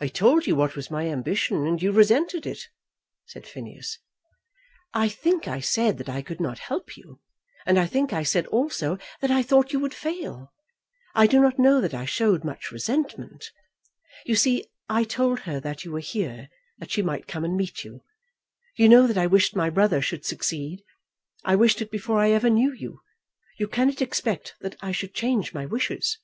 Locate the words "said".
3.26-3.46, 5.60-5.98, 8.24-8.46